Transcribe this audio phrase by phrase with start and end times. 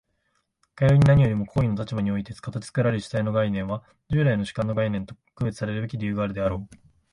[0.73, 6.75] かように何よりも行為の立場において形作られる主体の概念は、従来の主観の概念とは区別さるべき理由があるであろう。